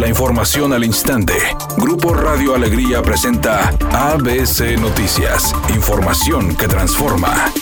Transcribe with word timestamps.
La 0.00 0.08
información 0.08 0.72
al 0.72 0.82
instante. 0.82 1.34
Grupo 1.76 2.14
Radio 2.14 2.54
Alegría 2.54 3.02
presenta 3.02 3.68
ABC 3.92 4.80
Noticias. 4.80 5.54
Información 5.74 6.56
que 6.56 6.66
transforma. 6.66 7.52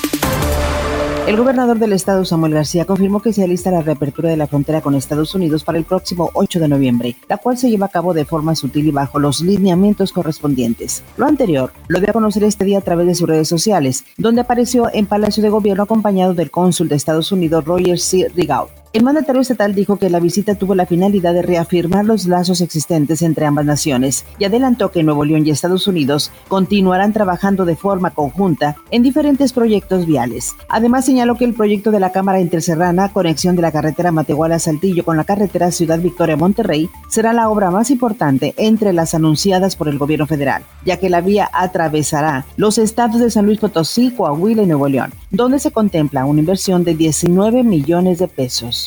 El 1.27 1.37
gobernador 1.37 1.81
del 1.81 1.93
estado, 1.93 2.25
Samuel 2.25 2.55
García, 2.55 2.85
confirmó 2.85 3.21
que 3.21 3.33
se 3.33 3.43
alista 3.43 3.73
la 3.73 3.83
reapertura 3.83 4.31
de 4.31 4.37
la 4.37 4.47
frontera 4.47 4.81
con 4.83 4.95
Estados 4.95 5.35
Unidos 5.35 5.65
para 5.65 5.79
el 5.79 5.85
próximo 5.85 6.31
8 6.33 6.61
de 6.61 6.69
noviembre, 6.69 7.17
la 7.29 7.39
cual 7.39 7.59
se 7.59 7.71
lleva 7.71 7.87
a 7.87 7.91
cabo 7.91 8.15
de 8.15 8.25
forma 8.25 8.55
sutil 8.55 8.87
y 8.87 8.93
bajo 8.93 9.19
los 9.19 9.41
lineamientos 9.41 10.13
correspondientes. 10.13 11.03
Lo 11.17 11.27
anterior 11.27 11.73
lo 11.89 11.99
dio 11.99 12.11
a 12.11 12.13
conocer 12.13 12.45
este 12.45 12.65
día 12.65 12.79
a 12.79 12.83
través 12.83 13.09
de 13.09 13.17
sus 13.17 13.29
redes 13.29 13.49
sociales, 13.49 14.05
donde 14.17 14.43
apareció 14.43 14.89
en 14.93 15.07
Palacio 15.07 15.43
de 15.43 15.51
Gobierno 15.51 15.83
acompañado 15.83 16.35
del 16.35 16.53
cónsul 16.53 16.89
de 16.89 16.95
Estados 16.95 17.33
Unidos, 17.33 17.65
Roger 17.65 17.99
C. 17.99 18.29
Rigaud. 18.33 18.69
El 18.95 19.05
mandatario 19.05 19.43
estatal 19.43 19.75
dijo 19.75 19.99
que 19.99 20.09
la 20.09 20.19
visita 20.19 20.55
tuvo 20.55 20.75
la 20.75 20.87
finalidad 20.87 21.35
de 21.35 21.43
reafirmar 21.43 22.07
los 22.07 22.25
lazos 22.25 22.63
existentes 22.63 23.21
entre 23.21 23.45
ambas 23.45 23.67
naciones 23.67 24.25
y 24.39 24.45
adelantó 24.45 24.91
que 24.91 25.03
Nuevo 25.03 25.27
León 25.27 25.47
y 25.47 25.51
Estados 25.51 25.87
Unidos 25.87 26.33
continuarán 26.49 27.13
trabajando 27.13 27.67
de 27.67 27.77
forma 27.77 28.13
conjunta 28.13 28.77
en 28.91 29.03
diferentes 29.03 29.53
proyectos 29.53 30.07
viales. 30.07 30.55
Además 30.71 31.05
señaló 31.05 31.37
que 31.37 31.45
el 31.45 31.53
proyecto 31.53 31.91
de 31.91 32.01
la 32.01 32.13
Cámara 32.13 32.41
Interserrana, 32.41 33.13
conexión 33.13 33.57
de 33.57 33.63
la 33.63 33.73
carretera 33.73 34.11
Matehuala-Saltillo 34.11 35.05
con 35.05 35.19
la 35.19 35.25
carretera 35.25 35.71
Ciudad 35.71 36.01
Victoria-Monterrey, 36.01 36.89
será 37.11 37.35
la 37.35 37.51
obra 37.51 37.71
más 37.71 37.91
importante 37.91 38.55
entre 38.57 38.95
las 38.95 39.15
anunciadas 39.15 39.77
por 39.77 39.89
el 39.89 39.99
gobierno 39.99 40.27
federal, 40.27 40.63
ya 40.87 40.97
que 40.97 41.11
la 41.11 41.21
vía 41.21 41.51
atravesará 41.53 42.47
los 42.57 42.79
estados 42.79 43.21
de 43.21 43.31
San 43.31 43.45
Luis 43.45 43.59
Potosí, 43.59 44.13
Coahuila 44.13 44.63
y 44.63 44.67
Nuevo 44.67 44.89
León, 44.89 45.13
donde 45.31 45.59
se 45.59 45.73
contempla 45.73 46.25
una 46.25 46.41
inversión 46.41 46.85
de 46.85 46.95
19 46.95 47.65
millones 47.65 48.19
de 48.19 48.29
pesos. 48.29 48.79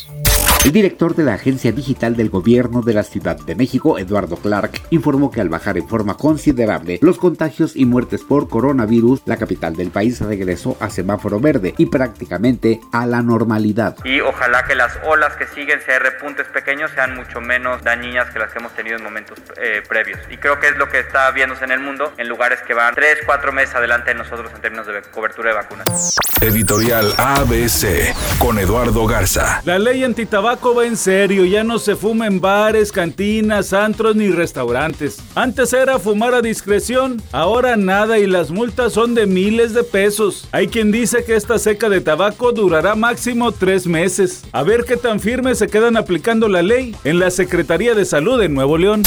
El 0.63 0.73
director 0.73 1.15
de 1.15 1.23
la 1.23 1.33
Agencia 1.33 1.71
Digital 1.71 2.15
del 2.15 2.29
Gobierno 2.29 2.83
de 2.83 2.93
la 2.93 3.01
Ciudad 3.01 3.35
de 3.35 3.55
México, 3.55 3.97
Eduardo 3.97 4.35
Clark, 4.35 4.79
informó 4.91 5.31
que 5.31 5.41
al 5.41 5.49
bajar 5.49 5.75
en 5.79 5.87
forma 5.87 6.17
considerable 6.17 6.99
los 7.01 7.17
contagios 7.17 7.75
y 7.75 7.85
muertes 7.85 8.21
por 8.21 8.47
coronavirus, 8.47 9.23
la 9.25 9.37
capital 9.37 9.75
del 9.75 9.89
país 9.89 10.21
regresó 10.21 10.77
a 10.79 10.91
semáforo 10.91 11.39
verde 11.39 11.73
y 11.79 11.87
prácticamente 11.87 12.79
a 12.91 13.07
la 13.07 13.23
normalidad. 13.23 13.97
Y 14.05 14.21
ojalá 14.21 14.63
que 14.65 14.75
las 14.75 14.99
olas 15.03 15.35
que 15.35 15.47
siguen, 15.47 15.81
sea 15.81 15.97
repuntes 15.97 16.45
pequeños, 16.49 16.91
sean 16.91 17.15
mucho 17.15 17.41
menos 17.41 17.81
dañinas 17.81 18.29
que 18.29 18.37
las 18.37 18.53
que 18.53 18.59
hemos 18.59 18.75
tenido 18.75 18.97
en 18.97 19.03
momentos 19.03 19.39
eh, 19.57 19.81
previos. 19.89 20.19
Y 20.29 20.37
creo 20.37 20.59
que 20.59 20.67
es 20.67 20.77
lo 20.77 20.87
que 20.89 20.99
está 20.99 21.31
viéndose 21.31 21.65
en 21.65 21.71
el 21.71 21.79
mundo, 21.79 22.13
en 22.19 22.27
lugares 22.27 22.59
que 22.67 22.75
van 22.75 22.93
3, 22.93 23.21
4 23.25 23.51
meses 23.51 23.73
adelante 23.73 24.11
de 24.11 24.15
nosotros 24.19 24.51
en 24.53 24.61
términos 24.61 24.85
de 24.85 25.01
cobertura 25.11 25.49
de 25.49 25.55
vacunas. 25.55 26.13
Editorial 26.39 27.13
ABC 27.17 28.15
con 28.37 28.59
Eduardo 28.59 29.07
Garza. 29.07 29.61
La 29.63 29.79
ley 29.79 30.03
antitabaco 30.03 30.50
va 30.59 30.85
en 30.85 30.97
serio, 30.97 31.45
ya 31.45 31.63
no 31.63 31.79
se 31.79 31.95
fuma 31.95 32.27
en 32.27 32.41
bares, 32.41 32.91
cantinas, 32.91 33.71
antros 33.71 34.15
ni 34.15 34.29
restaurantes. 34.29 35.19
Antes 35.33 35.71
era 35.71 35.97
fumar 35.97 36.33
a 36.33 36.41
discreción, 36.41 37.21
ahora 37.31 37.77
nada 37.77 38.19
y 38.19 38.27
las 38.27 38.51
multas 38.51 38.93
son 38.93 39.15
de 39.15 39.27
miles 39.27 39.73
de 39.73 39.83
pesos. 39.83 40.47
Hay 40.51 40.67
quien 40.67 40.91
dice 40.91 41.23
que 41.23 41.35
esta 41.35 41.57
seca 41.57 41.87
de 41.87 42.01
tabaco 42.01 42.51
durará 42.51 42.95
máximo 42.95 43.51
tres 43.53 43.87
meses. 43.87 44.43
A 44.51 44.63
ver 44.63 44.83
qué 44.83 44.97
tan 44.97 45.19
firme 45.19 45.55
se 45.55 45.67
quedan 45.67 45.95
aplicando 45.95 46.49
la 46.49 46.61
ley 46.61 46.95
en 47.05 47.19
la 47.19 47.31
Secretaría 47.31 47.95
de 47.95 48.03
Salud 48.03 48.39
de 48.39 48.49
Nuevo 48.49 48.77
León. 48.77 49.03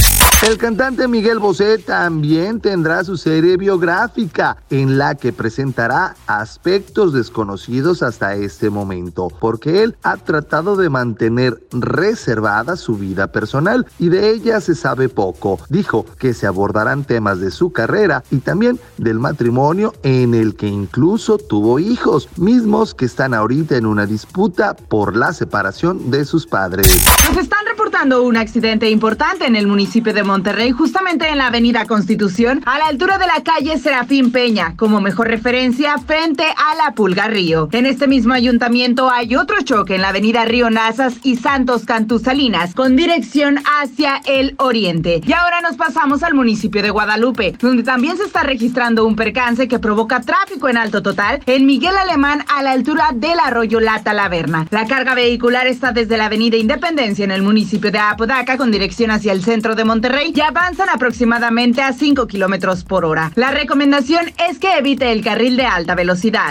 El 0.48 0.58
cantante 0.58 1.08
Miguel 1.08 1.38
Bosé 1.38 1.78
también 1.78 2.60
tendrá 2.60 3.04
su 3.04 3.16
serie 3.16 3.56
biográfica 3.56 4.58
en 4.70 4.98
la 4.98 5.14
que 5.14 5.32
presentará 5.32 6.16
aspectos 6.26 7.12
desconocidos 7.12 8.02
hasta 8.02 8.34
este 8.34 8.68
momento, 8.68 9.28
porque 9.40 9.82
él 9.82 9.96
ha 10.02 10.16
tratado 10.16 10.76
de 10.76 10.90
mantener 10.90 11.33
reservada 11.70 12.76
su 12.76 12.96
vida 12.96 13.32
personal 13.32 13.86
y 13.98 14.08
de 14.08 14.30
ella 14.30 14.60
se 14.60 14.74
sabe 14.74 15.08
poco. 15.08 15.58
Dijo 15.68 16.04
que 16.18 16.34
se 16.34 16.46
abordarán 16.46 17.04
temas 17.04 17.40
de 17.40 17.50
su 17.50 17.72
carrera 17.72 18.22
y 18.30 18.38
también 18.38 18.78
del 18.98 19.18
matrimonio 19.18 19.92
en 20.02 20.34
el 20.34 20.56
que 20.56 20.66
incluso 20.66 21.38
tuvo 21.38 21.78
hijos, 21.78 22.28
mismos 22.36 22.94
que 22.94 23.04
están 23.04 23.34
ahorita 23.34 23.76
en 23.76 23.86
una 23.86 24.06
disputa 24.06 24.74
por 24.74 25.16
la 25.16 25.32
separación 25.32 26.10
de 26.10 26.24
sus 26.24 26.46
padres. 26.46 27.04
Nos 27.28 27.38
están 27.38 27.64
reportando 27.66 28.22
un 28.22 28.36
accidente 28.36 28.90
importante 28.90 29.46
en 29.46 29.56
el 29.56 29.66
municipio 29.66 30.12
de 30.12 30.22
Monterrey, 30.22 30.70
justamente 30.70 31.28
en 31.28 31.38
la 31.38 31.46
avenida 31.46 31.86
Constitución, 31.86 32.62
a 32.66 32.78
la 32.78 32.86
altura 32.86 33.18
de 33.18 33.26
la 33.26 33.42
calle 33.42 33.78
Serafín 33.78 34.32
Peña, 34.32 34.74
como 34.76 35.00
mejor 35.00 35.28
referencia 35.28 35.96
frente 35.98 36.44
a 36.44 36.74
la 36.76 36.94
Pulga 36.94 37.28
Río. 37.28 37.68
En 37.72 37.86
este 37.86 38.06
mismo 38.06 38.34
ayuntamiento 38.34 39.10
hay 39.10 39.36
otro 39.36 39.56
choque 39.62 39.94
en 39.96 40.02
la 40.02 40.08
avenida 40.08 40.44
Río 40.44 40.70
Nazas 40.70 41.14
y 41.24 41.36
Santos 41.36 41.84
Cantú 41.84 42.20
Salinas, 42.20 42.74
con 42.74 42.94
dirección 42.94 43.58
hacia 43.80 44.20
el 44.26 44.54
oriente. 44.58 45.20
Y 45.26 45.32
ahora 45.32 45.60
nos 45.60 45.76
pasamos 45.76 46.22
al 46.22 46.34
municipio 46.34 46.82
de 46.82 46.90
Guadalupe, 46.90 47.56
donde 47.60 47.82
también 47.82 48.16
se 48.16 48.24
está 48.24 48.44
registrando 48.44 49.04
un 49.04 49.16
percance 49.16 49.66
que 49.66 49.80
provoca 49.80 50.20
tráfico 50.20 50.68
en 50.68 50.76
alto 50.76 51.02
total 51.02 51.40
en 51.46 51.66
Miguel 51.66 51.96
Alemán 51.96 52.44
a 52.54 52.62
la 52.62 52.72
altura 52.72 53.08
del 53.14 53.40
arroyo 53.40 53.80
La 53.80 54.02
Talaverna. 54.02 54.68
La 54.70 54.86
carga 54.86 55.14
vehicular 55.14 55.66
está 55.66 55.90
desde 55.92 56.16
la 56.16 56.26
avenida 56.26 56.56
Independencia 56.56 57.24
en 57.24 57.30
el 57.30 57.42
municipio 57.42 57.90
de 57.90 57.98
Apodaca 57.98 58.56
con 58.56 58.70
dirección 58.70 59.10
hacia 59.10 59.32
el 59.32 59.42
centro 59.42 59.74
de 59.74 59.84
Monterrey 59.84 60.32
y 60.34 60.40
avanzan 60.40 60.88
aproximadamente 60.90 61.82
a 61.82 61.92
5 61.92 62.26
kilómetros 62.26 62.84
por 62.84 63.04
hora. 63.04 63.32
La 63.34 63.50
recomendación 63.50 64.26
es 64.48 64.58
que 64.58 64.78
evite 64.78 65.10
el 65.10 65.24
carril 65.24 65.56
de 65.56 65.64
alta 65.64 65.94
velocidad. 65.94 66.50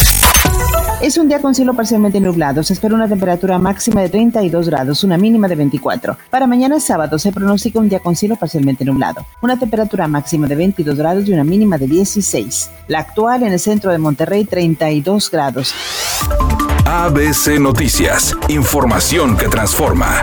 Es 1.01 1.17
un 1.17 1.27
día 1.27 1.41
con 1.41 1.53
cielo 1.53 1.73
parcialmente 1.73 2.21
nublado. 2.21 2.63
Se 2.63 2.71
espera 2.71 2.95
una 2.95 3.09
temperatura 3.09 3.59
máxima 3.59 3.99
de 3.99 4.07
32 4.07 4.62
grados, 4.69 5.03
una 5.03 5.17
mínima 5.17 5.47
de 5.47 5.55
24. 5.55 6.17
Para 6.29 6.47
mañana 6.47 6.79
sábado 6.79 7.19
se 7.19 7.31
pronostica 7.31 7.79
un 7.79 7.89
día 7.89 7.99
con 7.99 8.15
cielo 8.15 8.35
parcialmente 8.35 8.85
nublado. 8.85 9.25
Una 9.41 9.57
temperatura 9.57 10.07
máxima 10.07 10.47
de 10.47 10.55
22 10.55 10.97
grados 10.97 11.27
y 11.27 11.33
una 11.33 11.43
mínima 11.43 11.77
de 11.77 11.87
16. 11.87 12.69
La 12.87 12.99
actual 12.99 13.43
en 13.43 13.53
el 13.53 13.59
centro 13.59 13.91
de 13.91 13.97
Monterrey, 13.97 14.45
32 14.45 15.31
grados. 15.31 15.73
ABC 16.85 17.59
Noticias. 17.59 18.35
Información 18.49 19.37
que 19.37 19.47
transforma. 19.47 20.21